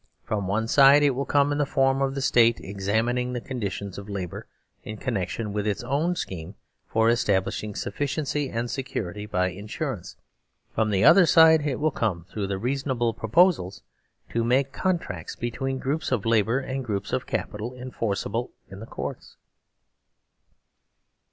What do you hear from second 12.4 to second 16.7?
the reason able proposals to make contracts between groups of labour